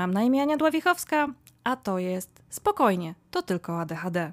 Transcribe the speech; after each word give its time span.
Mam 0.00 0.14
na 0.14 0.22
imię 0.22 0.42
Ania 0.42 0.56
Dławichowska, 0.56 1.28
a 1.64 1.76
to 1.76 1.98
jest 1.98 2.30
Spokojnie, 2.50 3.14
to 3.30 3.42
tylko 3.42 3.80
ADHD. 3.80 4.32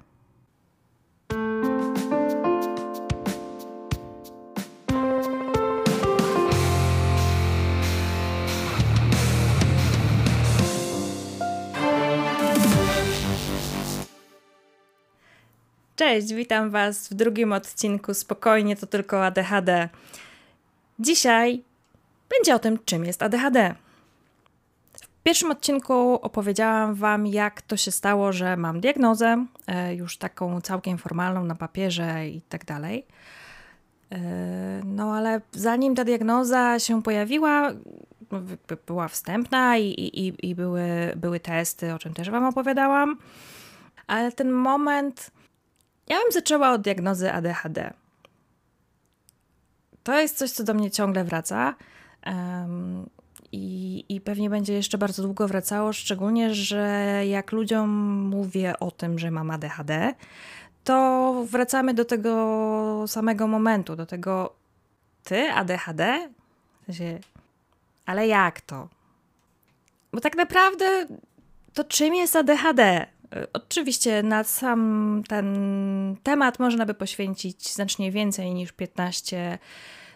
Cześć, 15.96 16.34
witam 16.34 16.70
Was 16.70 17.08
w 17.08 17.14
drugim 17.14 17.52
odcinku 17.52 18.14
Spokojnie 18.14 18.76
to 18.76 18.86
tylko 18.86 19.26
ADHD. 19.26 19.88
Dzisiaj 20.98 21.62
będzie 22.28 22.54
o 22.54 22.58
tym, 22.58 22.78
czym 22.84 23.04
jest 23.04 23.22
ADHD. 23.22 23.74
W 25.18 25.22
pierwszym 25.22 25.50
odcinku 25.50 26.14
opowiedziałam 26.14 26.94
Wam, 26.94 27.26
jak 27.26 27.62
to 27.62 27.76
się 27.76 27.90
stało, 27.90 28.32
że 28.32 28.56
mam 28.56 28.80
diagnozę, 28.80 29.46
e, 29.66 29.94
już 29.94 30.18
taką 30.18 30.60
całkiem 30.60 30.98
formalną 30.98 31.44
na 31.44 31.54
papierze 31.54 32.28
i 32.28 32.40
tak 32.42 32.64
dalej. 32.64 33.06
E, 34.12 34.18
no 34.84 35.14
ale 35.14 35.40
zanim 35.52 35.94
ta 35.94 36.04
diagnoza 36.04 36.78
się 36.78 37.02
pojawiła, 37.02 37.70
była 38.86 39.08
wstępna 39.08 39.76
i, 39.76 39.84
i, 39.84 40.50
i 40.50 40.54
były, 40.54 40.82
były 41.16 41.40
testy, 41.40 41.94
o 41.94 41.98
czym 41.98 42.14
też 42.14 42.30
Wam 42.30 42.44
opowiadałam. 42.44 43.18
Ale 44.06 44.32
ten 44.32 44.50
moment 44.50 45.30
ja 46.08 46.16
bym 46.16 46.32
zaczęła 46.32 46.72
od 46.72 46.82
diagnozy 46.82 47.32
ADHD. 47.32 47.94
To 50.02 50.20
jest 50.20 50.38
coś, 50.38 50.50
co 50.50 50.64
do 50.64 50.74
mnie 50.74 50.90
ciągle 50.90 51.24
wraca. 51.24 51.74
I, 53.52 54.04
I 54.08 54.20
pewnie 54.20 54.50
będzie 54.50 54.72
jeszcze 54.72 54.98
bardzo 54.98 55.22
długo 55.22 55.48
wracało, 55.48 55.92
szczególnie, 55.92 56.54
że 56.54 57.12
jak 57.26 57.52
ludziom 57.52 57.90
mówię 58.28 58.78
o 58.80 58.90
tym, 58.90 59.18
że 59.18 59.30
mam 59.30 59.50
ADHD, 59.50 60.14
to 60.84 61.44
wracamy 61.50 61.94
do 61.94 62.04
tego 62.04 63.04
samego 63.06 63.46
momentu, 63.46 63.96
do 63.96 64.06
tego 64.06 64.54
ty 65.24 65.50
ADHD? 65.50 66.28
W 66.82 66.86
sensie, 66.86 67.18
ale 68.06 68.26
jak 68.26 68.60
to? 68.60 68.88
Bo 70.12 70.20
tak 70.20 70.36
naprawdę 70.36 71.06
to 71.74 71.84
czym 71.84 72.14
jest 72.14 72.36
ADHD? 72.36 73.06
Oczywiście 73.52 74.22
na 74.22 74.44
sam 74.44 75.22
ten 75.28 76.16
temat 76.22 76.58
można 76.58 76.86
by 76.86 76.94
poświęcić 76.94 77.72
znacznie 77.72 78.12
więcej 78.12 78.54
niż 78.54 78.72
15, 78.72 79.58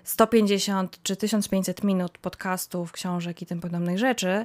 150 0.05 1.03
czy 1.03 1.17
1500 1.17 1.85
minut 1.85 2.19
podcastów, 2.19 2.93
książek 2.93 3.43
i 3.43 3.47
tym 3.47 3.61
podobnych 3.61 3.99
rzeczy. 3.99 4.45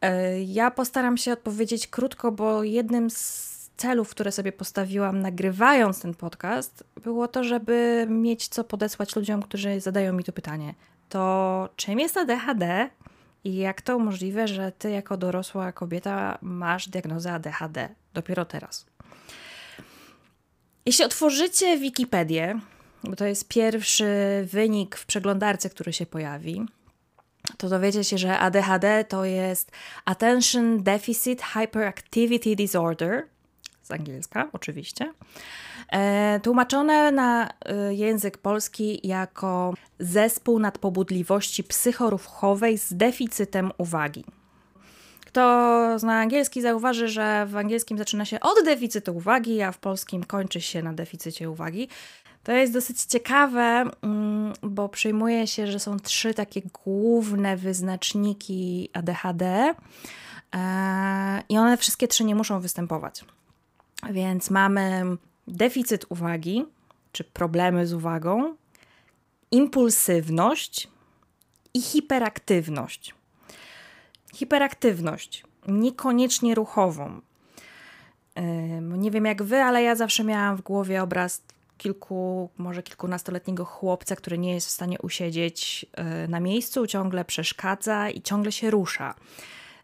E, 0.00 0.42
ja 0.42 0.70
postaram 0.70 1.16
się 1.16 1.32
odpowiedzieć 1.32 1.86
krótko, 1.86 2.32
bo 2.32 2.62
jednym 2.62 3.10
z 3.10 3.56
celów, 3.76 4.10
które 4.10 4.32
sobie 4.32 4.52
postawiłam 4.52 5.20
nagrywając 5.20 6.00
ten 6.00 6.14
podcast, 6.14 6.84
było 7.04 7.28
to, 7.28 7.44
żeby 7.44 8.06
mieć 8.10 8.48
co 8.48 8.64
podesłać 8.64 9.16
ludziom, 9.16 9.42
którzy 9.42 9.80
zadają 9.80 10.12
mi 10.12 10.24
to 10.24 10.32
pytanie. 10.32 10.74
To 11.08 11.68
czym 11.76 12.00
jest 12.00 12.16
ADHD? 12.16 12.90
I 13.44 13.56
jak 13.56 13.82
to 13.82 13.98
możliwe, 13.98 14.48
że 14.48 14.72
ty 14.72 14.90
jako 14.90 15.16
dorosła 15.16 15.72
kobieta 15.72 16.38
masz 16.42 16.88
diagnozę 16.88 17.32
ADHD 17.32 17.88
dopiero 18.14 18.44
teraz? 18.44 18.86
Jeśli 20.86 21.04
otworzycie 21.04 21.78
Wikipedię, 21.78 22.60
bo 23.08 23.16
to 23.16 23.24
jest 23.24 23.48
pierwszy 23.48 24.06
wynik 24.52 24.96
w 24.96 25.06
przeglądarce, 25.06 25.70
który 25.70 25.92
się 25.92 26.06
pojawi, 26.06 26.66
to 27.56 27.68
dowiecie 27.68 28.04
się, 28.04 28.18
że 28.18 28.38
ADHD 28.38 29.04
to 29.08 29.24
jest 29.24 29.72
Attention 30.04 30.82
Deficit 30.82 31.42
Hyperactivity 31.42 32.56
Disorder, 32.56 33.26
z 33.82 33.90
angielska 33.90 34.48
oczywiście, 34.52 35.12
e, 35.92 36.40
tłumaczone 36.42 37.12
na 37.12 37.48
e, 37.48 37.94
język 37.94 38.38
polski 38.38 39.00
jako 39.08 39.74
zespół 39.98 40.58
nadpobudliwości 40.58 41.64
psychoruchowej 41.64 42.78
z 42.78 42.92
deficytem 42.92 43.72
uwagi. 43.78 44.24
Kto 45.26 45.98
zna 45.98 46.20
angielski, 46.20 46.62
zauważy, 46.62 47.08
że 47.08 47.46
w 47.46 47.56
angielskim 47.56 47.98
zaczyna 47.98 48.24
się 48.24 48.40
od 48.40 48.64
deficytu 48.64 49.16
uwagi, 49.16 49.62
a 49.62 49.72
w 49.72 49.78
polskim 49.78 50.24
kończy 50.24 50.60
się 50.60 50.82
na 50.82 50.92
deficycie 50.92 51.50
uwagi. 51.50 51.88
To 52.46 52.52
jest 52.52 52.72
dosyć 52.72 53.02
ciekawe, 53.02 53.84
mm, 54.02 54.52
bo 54.62 54.88
przyjmuje 54.88 55.46
się, 55.46 55.66
że 55.66 55.78
są 55.78 56.00
trzy 56.00 56.34
takie 56.34 56.62
główne 56.84 57.56
wyznaczniki 57.56 58.90
ADHD 58.92 59.74
e, 60.54 61.42
i 61.48 61.58
one 61.58 61.76
wszystkie 61.76 62.08
trzy 62.08 62.24
nie 62.24 62.34
muszą 62.34 62.60
występować. 62.60 63.24
Więc 64.10 64.50
mamy 64.50 65.02
deficyt 65.48 66.06
uwagi, 66.08 66.64
czy 67.12 67.24
problemy 67.24 67.86
z 67.86 67.92
uwagą, 67.92 68.56
impulsywność 69.50 70.88
i 71.74 71.82
hiperaktywność. 71.82 73.14
Hiperaktywność, 74.34 75.44
niekoniecznie 75.68 76.54
ruchową. 76.54 77.20
Nie 78.80 79.10
wiem 79.10 79.24
jak 79.24 79.42
wy, 79.42 79.62
ale 79.62 79.82
ja 79.82 79.94
zawsze 79.94 80.24
miałam 80.24 80.56
w 80.56 80.62
głowie 80.62 81.02
obraz 81.02 81.42
kilku, 81.78 82.50
może 82.58 82.82
kilkunastoletniego 82.82 83.64
chłopca, 83.64 84.16
który 84.16 84.38
nie 84.38 84.54
jest 84.54 84.66
w 84.66 84.70
stanie 84.70 84.98
usiedzieć 85.02 85.86
e, 85.92 86.28
na 86.28 86.40
miejscu, 86.40 86.86
ciągle 86.86 87.24
przeszkadza 87.24 88.10
i 88.10 88.22
ciągle 88.22 88.52
się 88.52 88.70
rusza. 88.70 89.14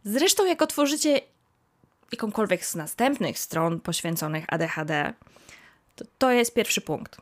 Zresztą, 0.04 0.46
jak 0.46 0.62
otworzycie 0.62 1.20
jakąkolwiek 2.12 2.64
z 2.64 2.74
następnych 2.74 3.38
stron 3.38 3.80
poświęconych 3.80 4.44
ADHD, 4.48 5.12
to, 5.96 6.04
to 6.18 6.30
jest 6.30 6.54
pierwszy 6.54 6.80
punkt. 6.80 7.16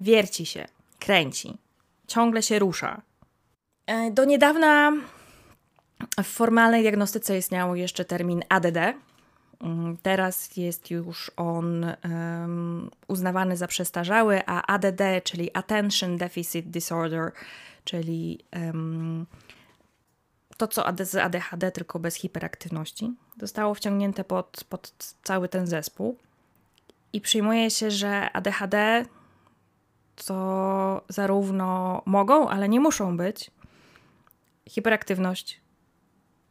Wierci 0.00 0.46
się, 0.46 0.66
kręci, 0.98 1.58
ciągle 2.06 2.42
się 2.42 2.58
rusza. 2.58 3.02
E, 3.86 4.10
do 4.10 4.24
niedawna 4.24 4.92
w 6.22 6.26
formalnej 6.26 6.82
diagnostyce 6.82 7.38
istniał 7.38 7.76
jeszcze 7.76 8.04
termin 8.04 8.42
ADD. 8.48 8.78
Mm, 9.60 9.96
teraz 10.02 10.56
jest 10.56 10.90
już 10.90 11.30
on 11.36 11.84
um, 11.84 12.90
uznawany 13.08 13.56
za 13.56 13.66
przestarzały, 13.66 14.42
a 14.46 14.74
ADD, 14.74 15.02
czyli 15.24 15.50
Attention 15.56 16.16
Deficit 16.16 16.70
Disorder, 16.70 17.32
czyli 17.84 18.38
um, 18.52 19.26
to, 20.56 20.68
co 20.68 20.84
z 21.00 21.14
ADHD, 21.14 21.72
tylko 21.72 21.98
bez 21.98 22.14
hiperaktywności, 22.14 23.14
zostało 23.40 23.74
wciągnięte 23.74 24.24
pod, 24.24 24.64
pod 24.68 24.92
cały 25.22 25.48
ten 25.48 25.66
zespół. 25.66 26.16
I 27.12 27.20
przyjmuje 27.20 27.70
się, 27.70 27.90
że 27.90 28.32
ADHD 28.32 29.04
to 30.26 31.04
zarówno 31.08 32.02
mogą, 32.06 32.48
ale 32.48 32.68
nie 32.68 32.80
muszą 32.80 33.16
być 33.16 33.50
hiperaktywność, 34.68 35.60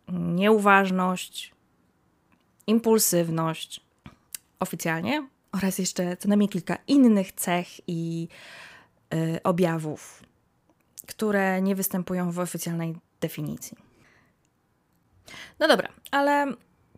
nieuważność, 0.10 1.55
impulsywność 2.68 3.82
oficjalnie 4.60 5.28
oraz 5.52 5.78
jeszcze 5.80 6.18
co 6.18 6.28
najmniej 6.28 6.50
kilka 6.50 6.78
innych 6.88 7.32
cech 7.32 7.68
i 7.88 8.28
y, 9.14 9.44
objawów, 9.44 10.24
które 11.08 11.62
nie 11.62 11.76
występują 11.76 12.32
w 12.32 12.40
oficjalnej 12.40 12.96
definicji. 13.22 13.78
No 15.60 15.68
dobra, 15.68 15.90
ale 16.12 16.54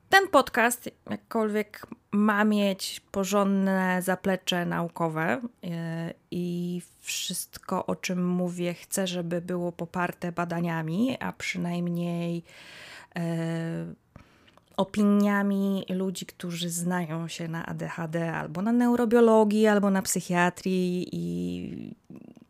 ten 0.10 0.28
podcast, 0.28 0.90
jakkolwiek 1.10 1.88
ma 2.12 2.44
mieć 2.44 3.02
porządne 3.12 4.02
zaplecze 4.02 4.66
naukowe 4.66 5.42
yy, 5.64 5.70
i 6.32 6.82
wszystko, 7.00 7.86
o 7.86 7.96
czym 7.96 8.28
mówię, 8.28 8.74
chcę, 8.74 9.08
żeby 9.08 9.42
było 9.42 9.72
poparte 9.72 10.32
badaniami, 10.32 11.18
a 11.20 11.34
przynajmniej 11.34 12.44
yy, 13.16 13.22
opiniami 14.78 15.86
ludzi, 15.90 16.26
którzy 16.26 16.70
znają 16.70 17.28
się 17.28 17.48
na 17.48 17.66
ADHD 17.66 18.34
albo 18.34 18.62
na 18.62 18.72
neurobiologii, 18.72 19.68
albo 19.68 19.90
na 19.90 20.02
psychiatrii 20.02 21.10
i 21.12 21.96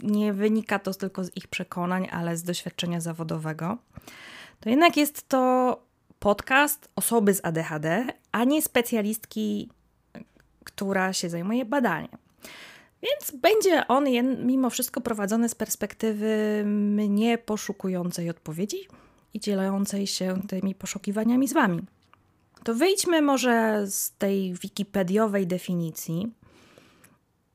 nie 0.03 0.33
wynika 0.33 0.79
to 0.79 0.93
tylko 0.93 1.23
z 1.23 1.37
ich 1.37 1.47
przekonań, 1.47 2.07
ale 2.11 2.37
z 2.37 2.43
doświadczenia 2.43 3.01
zawodowego. 3.01 3.77
To 4.59 4.69
jednak 4.69 4.97
jest 4.97 5.29
to 5.29 5.83
podcast 6.19 6.91
osoby 6.95 7.33
z 7.33 7.45
ADHD, 7.45 8.05
a 8.31 8.43
nie 8.43 8.61
specjalistki, 8.61 9.69
która 10.63 11.13
się 11.13 11.29
zajmuje 11.29 11.65
badaniem. 11.65 12.17
Więc 13.03 13.41
będzie 13.41 13.87
on 13.87 14.05
mimo 14.45 14.69
wszystko 14.69 15.01
prowadzony 15.01 15.49
z 15.49 15.55
perspektywy 15.55 16.63
mnie 16.65 17.37
poszukującej 17.37 18.29
odpowiedzi 18.29 18.77
i 19.33 19.39
dzielącej 19.39 20.07
się 20.07 20.41
tymi 20.47 20.75
poszukiwaniami 20.75 21.47
z 21.47 21.53
Wami. 21.53 21.85
To 22.63 22.73
wyjdźmy 22.75 23.21
może 23.21 23.87
z 23.87 24.11
tej 24.17 24.53
wikipediowej 24.53 25.47
definicji, 25.47 26.31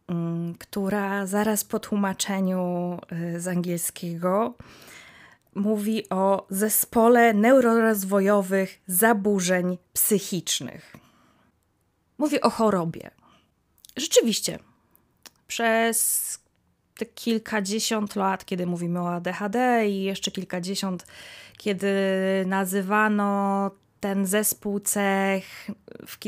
mm, 0.08 0.54
która 0.54 1.26
zaraz 1.26 1.64
po 1.64 1.78
tłumaczeniu 1.78 2.98
y, 3.34 3.40
z 3.40 3.48
angielskiego 3.48 4.54
mówi 5.54 6.08
o 6.08 6.46
zespole 6.50 7.34
neurorozwojowych 7.34 8.80
zaburzeń 8.86 9.78
psychicznych. 9.92 10.96
Mówi 12.18 12.40
o 12.40 12.50
chorobie. 12.50 13.10
Rzeczywiście, 13.96 14.58
przez 15.46 16.38
te 16.98 17.06
kilkadziesiąt 17.06 18.16
lat, 18.16 18.44
kiedy 18.44 18.66
mówimy 18.66 19.00
o 19.00 19.14
ADHD 19.14 19.88
i 19.88 20.02
jeszcze 20.02 20.30
kilkadziesiąt, 20.30 21.06
kiedy 21.58 21.94
nazywano 22.46 23.70
ten 24.02 24.26
zespół 24.26 24.80
cech 24.80 25.70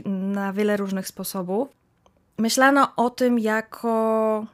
na 0.05 0.53
wiele 0.53 0.77
różnych 0.77 1.09
sposobów, 1.09 1.69
myślano 2.39 2.97
o 2.97 3.11
tym 3.11 3.39
jako 3.39 4.47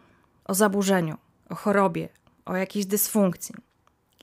o 0.44 0.54
zaburzeniu, 0.54 1.16
o 1.50 1.54
chorobie, 1.54 2.08
o 2.44 2.56
jakiejś 2.56 2.86
dysfunkcji. 2.86 3.54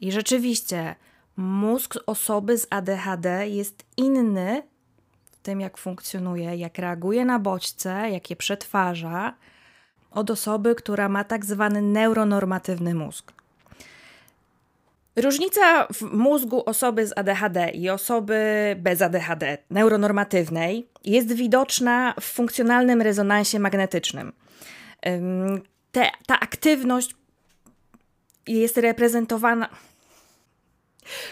I 0.01 0.11
rzeczywiście 0.11 0.95
mózg 1.37 1.97
osoby 2.05 2.57
z 2.57 2.67
ADHD 2.69 3.49
jest 3.49 3.83
inny 3.97 4.63
w 5.31 5.37
tym, 5.37 5.61
jak 5.61 5.77
funkcjonuje, 5.77 6.55
jak 6.55 6.77
reaguje 6.77 7.25
na 7.25 7.39
bodźce, 7.39 8.09
jak 8.09 8.29
je 8.29 8.35
przetwarza, 8.35 9.33
od 10.11 10.31
osoby, 10.31 10.75
która 10.75 11.09
ma 11.09 11.23
tak 11.23 11.45
zwany 11.45 11.81
neuronormatywny 11.81 12.95
mózg. 12.95 13.36
Różnica 15.17 15.87
w 15.93 16.01
mózgu 16.01 16.63
osoby 16.65 17.07
z 17.07 17.17
ADHD 17.17 17.69
i 17.69 17.89
osoby 17.89 18.75
bez 18.79 19.01
ADHD, 19.01 19.57
neuronormatywnej, 19.69 20.87
jest 21.05 21.33
widoczna 21.33 22.13
w 22.21 22.23
funkcjonalnym 22.23 23.01
rezonansie 23.01 23.59
magnetycznym. 23.59 24.33
Te, 25.91 26.11
ta 26.25 26.39
aktywność 26.39 27.15
jest 28.47 28.77
reprezentowana. 28.77 29.69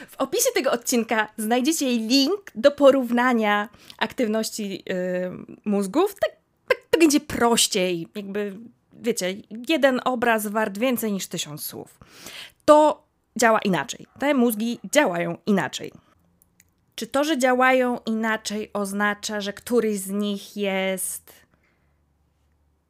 W 0.08 0.16
opisie 0.18 0.50
tego 0.54 0.72
odcinka 0.72 1.28
znajdziecie 1.38 1.86
link 1.86 2.52
do 2.56 2.72
porównania 2.72 3.70
aktywności 3.98 4.84
yy, 4.86 5.56
mózgów. 5.66 6.16
Tak, 6.16 6.32
tak 6.68 6.78
to 6.90 7.00
będzie 7.00 7.20
prościej. 7.20 8.08
Jakby, 8.16 8.56
wiecie, 8.94 9.36
jeden 9.70 10.02
obraz 10.06 10.48
wart 10.48 10.78
więcej 10.78 11.12
niż 11.12 11.28
tysiąc 11.28 11.66
słów. 11.66 12.00
To 12.66 13.05
działa 13.38 13.60
inaczej. 13.60 14.08
Te 14.20 14.34
mózgi 14.34 14.80
działają 14.92 15.38
inaczej. 15.46 15.92
Czy 16.96 17.08
to, 17.08 17.24
że 17.24 17.38
działają 17.38 18.00
inaczej, 18.06 18.70
oznacza, 18.74 19.42
że 19.42 19.54
któryś 19.54 20.00
z 20.00 20.10
nich 20.10 20.58
jest 20.58 21.34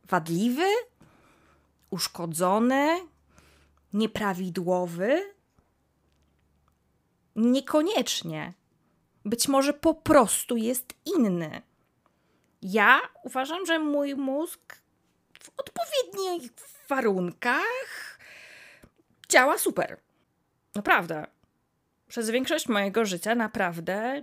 wadliwy, 0.04 0.68
uszkodzony, 1.90 3.00
nieprawidłowy? 3.94 5.34
Niekoniecznie. 7.36 8.54
Być 9.26 9.48
może 9.48 9.74
po 9.74 9.94
prostu 9.94 10.58
jest 10.58 10.94
inny. 11.06 11.62
Ja 12.62 13.00
uważam, 13.24 13.66
że 13.66 13.80
mój 13.80 14.16
mózg 14.16 14.76
w 15.40 15.50
odpowiednich 15.58 16.52
warunkach 16.90 18.20
działa 19.30 19.58
super. 19.58 20.05
Naprawdę. 20.76 21.28
Przez 22.08 22.30
większość 22.30 22.68
mojego 22.68 23.06
życia 23.06 23.36
naprawdę 23.36 24.22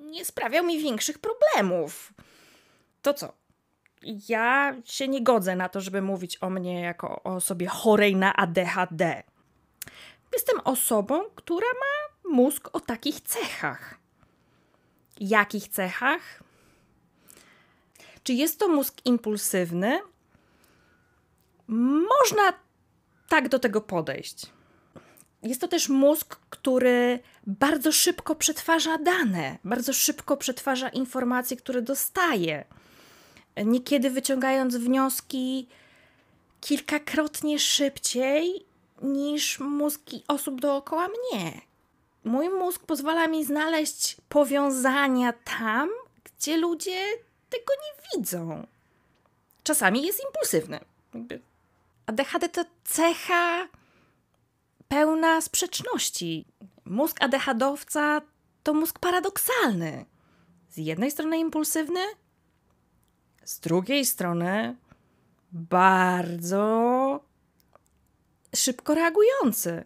nie 0.00 0.24
sprawiał 0.24 0.64
mi 0.64 0.78
większych 0.78 1.18
problemów. 1.18 2.12
To 3.02 3.14
co? 3.14 3.32
Ja 4.28 4.76
się 4.84 5.08
nie 5.08 5.22
godzę 5.22 5.56
na 5.56 5.68
to, 5.68 5.80
żeby 5.80 6.02
mówić 6.02 6.38
o 6.40 6.50
mnie 6.50 6.80
jako 6.80 7.22
o 7.22 7.34
osobie 7.34 7.66
chorej 7.66 8.16
na 8.16 8.36
ADHD. 8.36 9.22
Jestem 10.32 10.60
osobą, 10.60 11.24
która 11.34 11.66
ma 11.66 12.30
mózg 12.34 12.70
o 12.72 12.80
takich 12.80 13.20
cechach. 13.20 13.94
Jakich 15.20 15.68
cechach? 15.68 16.42
Czy 18.22 18.32
jest 18.32 18.58
to 18.58 18.68
mózg 18.68 18.94
impulsywny? 19.04 20.00
Można 21.68 22.52
tak 23.28 23.48
do 23.48 23.58
tego 23.58 23.80
podejść. 23.80 24.46
Jest 25.44 25.60
to 25.60 25.68
też 25.68 25.88
mózg, 25.88 26.36
który 26.50 27.18
bardzo 27.46 27.92
szybko 27.92 28.34
przetwarza 28.34 28.98
dane, 28.98 29.58
bardzo 29.64 29.92
szybko 29.92 30.36
przetwarza 30.36 30.88
informacje, 30.88 31.56
które 31.56 31.82
dostaje. 31.82 32.64
Niekiedy 33.64 34.10
wyciągając 34.10 34.76
wnioski 34.76 35.68
kilkakrotnie 36.60 37.58
szybciej 37.58 38.64
niż 39.02 39.58
mózgi 39.60 40.24
osób 40.28 40.60
dookoła 40.60 41.08
mnie. 41.08 41.60
Mój 42.24 42.48
mózg 42.48 42.82
pozwala 42.86 43.26
mi 43.28 43.44
znaleźć 43.44 44.16
powiązania 44.28 45.32
tam, 45.32 45.90
gdzie 46.24 46.56
ludzie 46.56 47.00
tego 47.50 47.72
nie 47.72 48.18
widzą. 48.18 48.66
Czasami 49.64 50.02
jest 50.02 50.20
impulsywny. 50.24 50.80
ADHD 52.06 52.48
to 52.48 52.64
cecha 52.84 53.68
pełna 54.94 55.40
sprzeczności. 55.40 56.46
Mózg 56.84 57.16
ADHDowca 57.20 58.20
to 58.62 58.74
mózg 58.74 58.98
paradoksalny. 58.98 60.04
Z 60.68 60.76
jednej 60.76 61.10
strony 61.10 61.38
impulsywny, 61.38 62.00
z 63.44 63.60
drugiej 63.60 64.04
strony 64.04 64.76
bardzo 65.52 67.20
szybko 68.56 68.94
reagujący. 68.94 69.84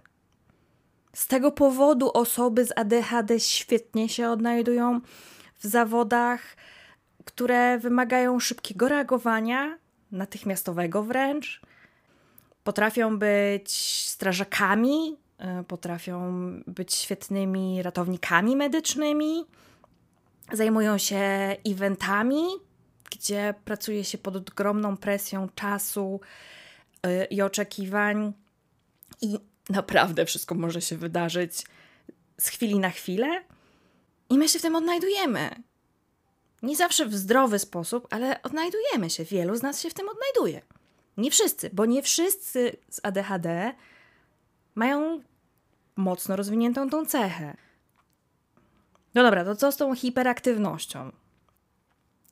Z 1.15 1.27
tego 1.27 1.53
powodu 1.53 2.11
osoby 2.13 2.65
z 2.65 2.73
ADHD 2.77 3.41
świetnie 3.41 4.09
się 4.09 4.31
odnajdują 4.31 5.01
w 5.59 5.67
zawodach, 5.67 6.57
które 7.25 7.79
wymagają 7.79 8.41
szybkiego 8.41 8.89
reagowania, 8.89 9.79
natychmiastowego 10.11 11.03
wręcz. 11.03 11.61
Potrafią 12.69 13.19
być 13.19 13.73
strażakami, 14.07 15.17
y, 15.61 15.65
potrafią 15.65 16.33
być 16.67 16.95
świetnymi 16.95 17.83
ratownikami 17.83 18.57
medycznymi, 18.57 19.45
zajmują 20.53 20.99
się 20.99 21.21
eventami, 21.67 22.43
gdzie 23.11 23.55
pracuje 23.65 24.05
się 24.05 24.19
pod 24.19 24.37
ogromną 24.37 24.97
presją 24.97 25.49
czasu 25.55 26.21
y, 27.07 27.25
i 27.25 27.43
oczekiwań, 27.43 28.33
i 29.21 29.39
naprawdę 29.71 30.27
wszystko 30.27 30.55
może 30.55 30.83
się 30.83 30.97
wydarzyć 30.97 31.65
z 32.41 32.49
chwili 32.49 32.79
na 32.79 32.91
chwilę, 32.91 33.45
i 34.31 34.39
my 34.39 34.49
się 34.49 34.59
w 34.59 34.63
tym 34.63 34.77
odnajdujemy. 34.77 35.51
Nie 36.63 36.77
zawsze 36.77 37.07
w 37.07 37.15
zdrowy 37.15 37.59
sposób, 37.59 38.07
ale 38.11 38.43
odnajdujemy 38.43 39.11
się. 39.11 39.25
Wielu 39.25 39.57
z 39.57 39.63
nas 39.63 39.81
się 39.81 39.91
w 39.91 39.95
tym 39.95 40.07
odnajduje. 40.09 40.78
Nie 41.19 41.31
wszyscy, 41.31 41.71
bo 41.73 41.87
nie 41.87 42.03
wszyscy 42.03 42.77
z 42.89 43.01
ADHD 43.03 43.75
mają 44.75 45.23
mocno 45.97 46.37
rozwiniętą 46.37 46.91
tą 46.91 47.07
cechę. 47.07 47.57
No 49.15 49.23
dobra, 49.23 49.45
to 49.45 49.57
co 49.57 49.73
z 49.73 49.77
tą 49.77 49.95
hiperaktywnością? 49.95 51.13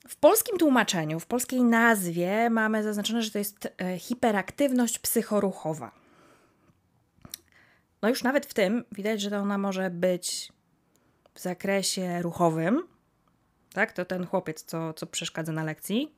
W 0.08 0.16
polskim 0.16 0.58
tłumaczeniu, 0.58 1.20
w 1.20 1.26
polskiej 1.26 1.62
nazwie 1.62 2.50
mamy 2.50 2.82
zaznaczone, 2.82 3.22
że 3.22 3.30
to 3.30 3.38
jest 3.38 3.68
e, 3.78 3.98
hiperaktywność 3.98 4.98
psychoruchowa. 4.98 5.90
No 8.02 8.08
już 8.08 8.22
nawet 8.22 8.46
w 8.46 8.54
tym 8.54 8.84
widać, 8.92 9.20
że 9.20 9.30
to 9.30 9.36
ona 9.36 9.58
może 9.58 9.90
być 9.90 10.52
w 11.34 11.40
zakresie 11.40 12.22
ruchowym, 12.22 12.82
tak? 13.72 13.92
To 13.92 14.04
ten 14.04 14.26
chłopiec, 14.26 14.64
co, 14.64 14.92
co 14.92 15.06
przeszkadza 15.06 15.52
na 15.52 15.64
lekcji. 15.64 16.15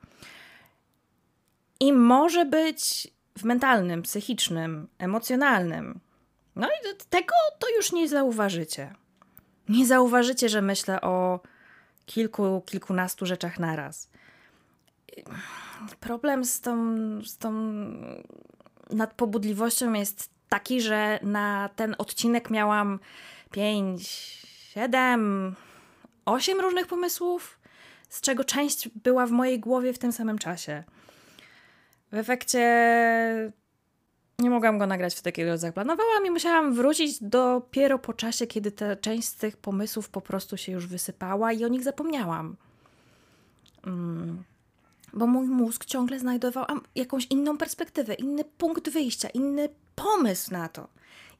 I 1.80 1.92
może 1.92 2.44
być 2.44 3.08
w 3.38 3.44
mentalnym, 3.44 4.02
psychicznym, 4.02 4.88
emocjonalnym. 4.98 6.00
No 6.56 6.66
i 6.66 6.96
tego 7.10 7.34
to 7.58 7.66
już 7.76 7.92
nie 7.92 8.08
zauważycie. 8.08 8.94
Nie 9.68 9.86
zauważycie, 9.86 10.48
że 10.48 10.62
myślę 10.62 11.00
o 11.00 11.40
kilku, 12.06 12.62
kilkunastu 12.66 13.26
rzeczach 13.26 13.58
naraz. 13.58 14.10
Problem 16.00 16.44
z 16.44 16.60
tą, 16.60 16.96
z 17.24 17.38
tą 17.38 17.52
nadpobudliwością 18.90 19.92
jest 19.92 20.30
taki, 20.48 20.80
że 20.80 21.18
na 21.22 21.70
ten 21.76 21.94
odcinek 21.98 22.50
miałam 22.50 23.00
pięć, 23.50 24.08
siedem, 24.72 25.54
osiem 26.24 26.60
różnych 26.60 26.86
pomysłów, 26.86 27.58
z 28.08 28.20
czego 28.20 28.44
część 28.44 28.88
była 28.88 29.26
w 29.26 29.30
mojej 29.30 29.60
głowie 29.60 29.92
w 29.92 29.98
tym 29.98 30.12
samym 30.12 30.38
czasie. 30.38 30.84
W 32.12 32.14
efekcie 32.14 33.52
nie 34.38 34.50
mogłam 34.50 34.78
go 34.78 34.86
nagrać 34.86 35.14
w 35.14 35.22
takiego, 35.22 35.50
jak 35.50 35.58
zaplanowałam 35.58 36.26
i 36.26 36.30
musiałam 36.30 36.74
wrócić 36.74 37.18
dopiero 37.20 37.98
po 37.98 38.12
czasie, 38.12 38.46
kiedy 38.46 38.72
ta 38.72 38.96
część 38.96 39.28
z 39.28 39.34
tych 39.34 39.56
pomysłów 39.56 40.08
po 40.08 40.20
prostu 40.20 40.56
się 40.56 40.72
już 40.72 40.86
wysypała 40.86 41.52
i 41.52 41.64
o 41.64 41.68
nich 41.68 41.84
zapomniałam. 41.84 42.56
Mm. 43.86 44.42
Bo 45.12 45.26
mój 45.26 45.46
mózg 45.46 45.84
ciągle 45.84 46.18
znajdował 46.18 46.64
jakąś 46.94 47.26
inną 47.30 47.58
perspektywę, 47.58 48.14
inny 48.14 48.44
punkt 48.44 48.90
wyjścia, 48.90 49.28
inny 49.28 49.68
pomysł 49.94 50.52
na 50.52 50.68
to. 50.68 50.88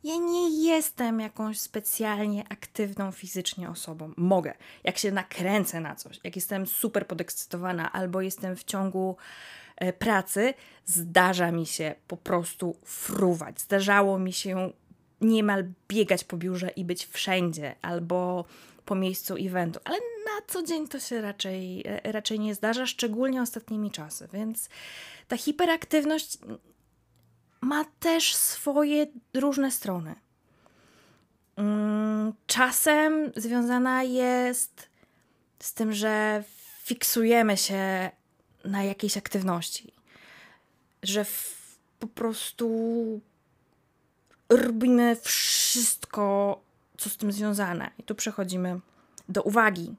Ja 0.05 0.17
nie 0.17 0.65
jestem 0.67 1.21
jakąś 1.21 1.61
specjalnie 1.61 2.45
aktywną 2.49 3.13
fizycznie 3.13 3.71
osobą. 3.71 4.13
Mogę. 4.17 4.55
Jak 4.85 4.99
się 4.99 5.13
nakręcę 5.13 5.81
na 5.81 5.95
coś, 5.95 6.21
jak 6.25 6.37
jestem 6.37 6.67
super 6.67 7.07
podekscytowana 7.07 7.93
albo 7.93 8.21
jestem 8.21 8.57
w 8.57 8.65
ciągu 8.65 9.17
e, 9.77 9.93
pracy, 9.93 10.55
zdarza 10.85 11.53
mi 11.53 11.67
się 11.67 11.95
po 12.09 12.17
prostu 12.17 12.77
fruwać. 12.85 13.61
Zdarzało 13.61 14.19
mi 14.19 14.33
się 14.33 14.73
niemal 15.21 15.65
biegać 15.89 16.25
po 16.25 16.37
biurze 16.37 16.69
i 16.69 16.85
być 16.85 17.07
wszędzie 17.07 17.75
albo 17.83 18.45
po 18.85 18.95
miejscu 18.95 19.35
eventu, 19.37 19.81
ale 19.85 19.97
na 19.99 20.47
co 20.47 20.63
dzień 20.63 20.89
to 20.89 21.01
się 21.01 21.21
raczej, 21.21 21.83
e, 21.87 22.13
raczej 22.13 22.41
nie 22.41 22.55
zdarza, 22.55 22.87
szczególnie 22.87 23.43
ostatnimi 23.43 23.91
czasy, 23.91 24.29
więc 24.33 24.69
ta 25.29 25.37
hiperaktywność 25.37 26.39
ma 27.61 27.85
też 28.01 28.35
swoje 28.35 29.07
różne 29.35 29.71
strony. 29.71 30.15
Mm, 31.57 32.33
czasem 32.47 33.33
związana 33.37 34.03
jest 34.03 34.89
z 35.59 35.75
tym, 35.75 35.93
że 35.93 36.45
fiksujemy 36.83 37.57
się 37.57 38.11
na 38.65 38.83
jakiejś 38.83 39.17
aktywności, 39.17 39.93
że 41.03 41.27
po 41.99 42.07
prostu 42.07 43.21
robimy 44.49 45.17
wszystko, 45.23 46.61
co 46.97 47.11
z 47.11 47.17
tym 47.17 47.33
związane. 47.33 47.91
I 47.99 48.03
tu 48.03 48.15
przechodzimy 48.15 48.81
do 49.29 49.43
uwagi, 49.43 49.95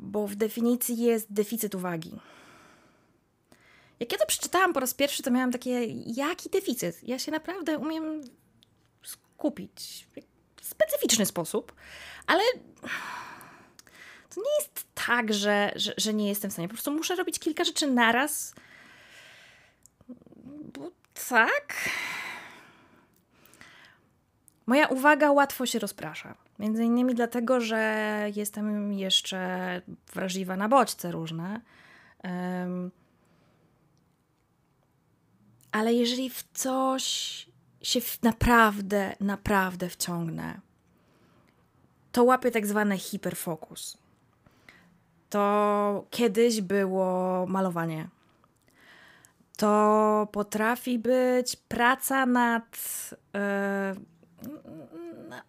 bo 0.00 0.26
w 0.26 0.34
definicji 0.34 0.98
jest 0.98 1.32
deficyt 1.32 1.74
uwagi. 1.74 2.20
Jak 4.00 4.12
ja 4.12 4.18
to 4.18 4.26
przeczytałam 4.26 4.72
po 4.72 4.80
raz 4.80 4.94
pierwszy, 4.94 5.22
to 5.22 5.30
miałam 5.30 5.52
takie, 5.52 5.86
jaki 6.06 6.50
deficyt? 6.50 7.04
Ja 7.08 7.18
się 7.18 7.32
naprawdę 7.32 7.78
umiem 7.78 8.22
skupić 9.02 10.06
w 10.60 10.64
specyficzny 10.64 11.26
sposób, 11.26 11.74
ale 12.26 12.42
to 14.34 14.40
nie 14.40 14.50
jest 14.60 14.86
tak, 15.06 15.34
że, 15.34 15.72
że, 15.76 15.94
że 15.96 16.14
nie 16.14 16.28
jestem 16.28 16.50
w 16.50 16.52
stanie. 16.52 16.68
Po 16.68 16.74
prostu 16.74 16.92
muszę 16.92 17.16
robić 17.16 17.38
kilka 17.38 17.64
rzeczy 17.64 17.86
naraz, 17.86 18.54
bo 20.74 20.90
tak. 21.28 21.74
Moja 24.66 24.86
uwaga 24.86 25.32
łatwo 25.32 25.66
się 25.66 25.78
rozprasza. 25.78 26.34
Między 26.58 26.84
innymi 26.84 27.14
dlatego, 27.14 27.60
że 27.60 28.30
jestem 28.36 28.92
jeszcze 28.92 29.82
wrażliwa 30.12 30.56
na 30.56 30.68
bodźce 30.68 31.12
różne. 31.12 31.60
Um, 32.24 32.90
ale 35.72 35.94
jeżeli 35.94 36.30
w 36.30 36.44
coś 36.52 37.46
się 37.82 38.00
naprawdę, 38.22 39.16
naprawdę 39.20 39.88
wciągnę, 39.88 40.60
to 42.12 42.24
łapię 42.24 42.50
tak 42.50 42.66
zwany 42.66 42.98
hiperfokus. 42.98 43.98
To 45.30 46.06
kiedyś 46.10 46.60
było 46.60 47.46
malowanie. 47.48 48.08
To 49.56 50.28
potrafi 50.32 50.98
być 50.98 51.56
praca 51.56 52.26
nad. 52.26 52.78
Yy, 53.34 53.40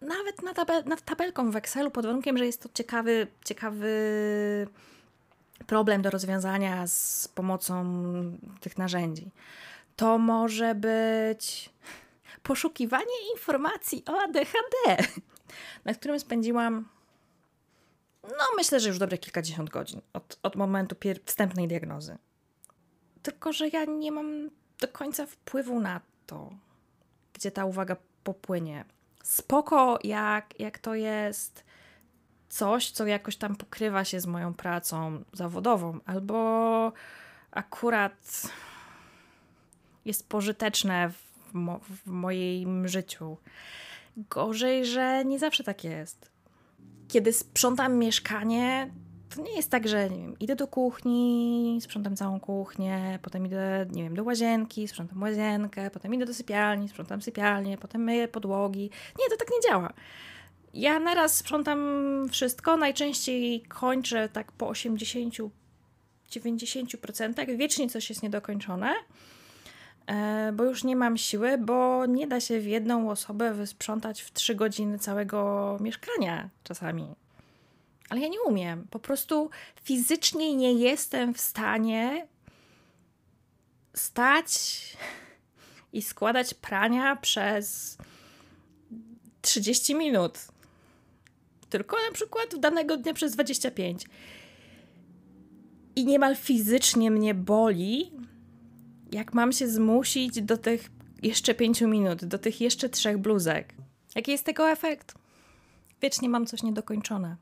nawet 0.01 0.43
nad, 0.43 0.55
tabel, 0.55 0.83
nad 0.85 1.01
tabelką 1.01 1.51
w 1.51 1.55
Excelu, 1.55 1.91
pod 1.91 2.05
warunkiem, 2.05 2.37
że 2.37 2.45
jest 2.45 2.61
to 2.63 2.69
ciekawy, 2.73 3.27
ciekawy 3.45 3.87
problem 5.67 6.01
do 6.01 6.09
rozwiązania 6.09 6.87
z 6.87 7.27
pomocą 7.27 7.85
tych 8.59 8.77
narzędzi 8.77 9.31
to 9.99 10.17
może 10.17 10.75
być 10.75 11.69
poszukiwanie 12.43 13.31
informacji 13.33 14.03
o 14.07 14.21
ADHD, 14.21 15.03
na 15.85 15.93
którym 15.93 16.19
spędziłam, 16.19 16.89
no 18.23 18.45
myślę, 18.57 18.79
że 18.79 18.89
już 18.89 18.99
dobre 18.99 19.17
kilkadziesiąt 19.17 19.69
godzin 19.69 20.01
od, 20.13 20.39
od 20.43 20.55
momentu 20.55 20.95
wstępnej 21.25 21.67
diagnozy. 21.67 22.17
Tylko, 23.23 23.53
że 23.53 23.67
ja 23.67 23.85
nie 23.85 24.11
mam 24.11 24.49
do 24.79 24.87
końca 24.87 25.25
wpływu 25.25 25.79
na 25.79 26.01
to, 26.25 26.49
gdzie 27.33 27.51
ta 27.51 27.65
uwaga 27.65 27.95
popłynie. 28.23 28.85
Spoko, 29.23 29.99
jak, 30.03 30.59
jak 30.59 30.79
to 30.79 30.95
jest 30.95 31.63
coś, 32.49 32.91
co 32.91 33.05
jakoś 33.05 33.37
tam 33.37 33.55
pokrywa 33.55 34.05
się 34.05 34.19
z 34.19 34.25
moją 34.25 34.53
pracą 34.53 35.23
zawodową, 35.33 35.99
albo 36.05 36.91
akurat 37.51 38.41
jest 40.09 40.29
pożyteczne 40.29 41.09
w, 41.09 41.53
mo 41.53 41.79
w 41.79 42.07
moim 42.07 42.87
życiu. 42.87 43.37
Gorzej, 44.17 44.85
że 44.85 45.25
nie 45.25 45.39
zawsze 45.39 45.63
tak 45.63 45.83
jest. 45.83 46.31
Kiedy 47.07 47.33
sprzątam 47.33 47.97
mieszkanie, 47.97 48.91
to 49.35 49.41
nie 49.41 49.55
jest 49.55 49.71
tak, 49.71 49.87
że 49.87 50.09
nie 50.09 50.17
wiem, 50.17 50.39
idę 50.39 50.55
do 50.55 50.67
kuchni, 50.67 51.79
sprzątam 51.81 52.15
całą 52.15 52.39
kuchnię, 52.39 53.19
potem 53.21 53.45
idę, 53.45 53.85
nie 53.91 54.03
wiem, 54.03 54.15
do 54.15 54.23
łazienki, 54.23 54.87
sprzątam 54.87 55.21
łazienkę, 55.21 55.91
potem 55.91 56.13
idę 56.13 56.25
do 56.25 56.33
sypialni, 56.33 56.89
sprzątam 56.89 57.21
sypialnię, 57.21 57.77
potem 57.77 58.03
myję 58.03 58.27
podłogi. 58.27 58.89
Nie, 59.19 59.29
to 59.29 59.37
tak 59.37 59.47
nie 59.51 59.69
działa. 59.69 59.93
Ja 60.73 60.99
naraz 60.99 61.35
sprzątam 61.35 61.79
wszystko, 62.31 62.77
najczęściej 62.77 63.61
kończę 63.61 64.29
tak 64.29 64.51
po 64.51 64.71
80-90%, 64.71 67.57
wiecznie 67.57 67.89
coś 67.89 68.09
jest 68.09 68.23
niedokończone. 68.23 68.93
E, 70.09 70.51
bo 70.51 70.63
już 70.63 70.83
nie 70.83 70.95
mam 70.95 71.17
siły, 71.17 71.57
bo 71.57 72.05
nie 72.05 72.27
da 72.27 72.39
się 72.39 72.59
w 72.59 72.65
jedną 72.65 73.09
osobę 73.09 73.53
wysprzątać 73.53 74.21
w 74.21 74.33
trzy 74.33 74.55
godziny 74.55 74.99
całego 74.99 75.77
mieszkania 75.81 76.49
czasami. 76.63 77.07
Ale 78.09 78.21
ja 78.21 78.27
nie 78.27 78.41
umiem. 78.41 78.87
Po 78.89 78.99
prostu 78.99 79.49
fizycznie 79.83 80.55
nie 80.55 80.73
jestem 80.73 81.33
w 81.33 81.41
stanie 81.41 82.27
stać 83.93 84.53
i 85.93 86.01
składać 86.01 86.53
prania 86.53 87.15
przez 87.15 87.97
30 89.41 89.95
minut. 89.95 90.39
Tylko 91.69 91.97
na 92.07 92.13
przykład 92.13 92.55
danego 92.59 92.97
dnia 92.97 93.13
przez 93.13 93.31
25. 93.31 94.05
I 95.95 96.05
niemal 96.05 96.35
fizycznie 96.35 97.11
mnie 97.11 97.33
boli, 97.33 98.11
jak 99.11 99.33
mam 99.33 99.51
się 99.51 99.67
zmusić 99.67 100.41
do 100.41 100.57
tych 100.57 100.89
jeszcze 101.23 101.53
pięciu 101.53 101.87
minut, 101.87 102.25
do 102.25 102.39
tych 102.39 102.61
jeszcze 102.61 102.89
trzech 102.89 103.17
bluzek? 103.17 103.73
Jaki 104.15 104.31
jest 104.31 104.45
tego 104.45 104.69
efekt? 104.69 105.13
Wiecznie 106.01 106.29
mam 106.29 106.45
coś 106.45 106.63
niedokończone. 106.63 107.35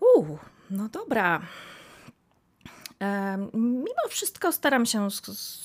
Uuu, 0.00 0.38
no 0.70 0.88
dobra. 0.88 1.42
E, 3.02 3.36
mimo 3.54 4.08
wszystko 4.08 4.52
staram 4.52 4.86
się, 4.86 5.08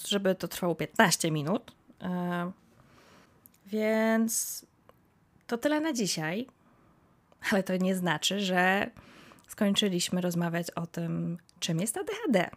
żeby 0.07 0.35
to 0.35 0.47
trwało 0.47 0.75
15 0.75 1.31
minut. 1.31 1.71
E, 2.01 2.51
więc 3.65 4.65
to 5.47 5.57
tyle 5.57 5.79
na 5.79 5.93
dzisiaj. 5.93 6.47
Ale 7.51 7.63
to 7.63 7.77
nie 7.77 7.95
znaczy, 7.95 8.39
że 8.39 8.91
skończyliśmy 9.47 10.21
rozmawiać 10.21 10.71
o 10.71 10.87
tym, 10.87 11.37
czym 11.59 11.79
jest 11.79 11.97
ADHD. 11.97 12.49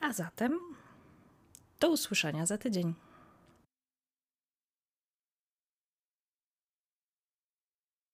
A 0.00 0.12
zatem 0.12 0.58
do 1.80 1.88
usłyszenia 1.88 2.46
za 2.46 2.58
tydzień. 2.58 2.94